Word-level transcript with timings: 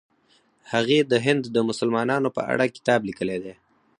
هغې 0.71 0.99
د 1.11 1.13
هند 1.25 1.43
د 1.55 1.57
مسلمانانو 1.69 2.29
په 2.37 2.41
اړه 2.51 2.65
کتاب 2.75 2.99
لیکلی 3.09 3.37
دی. 3.43 3.53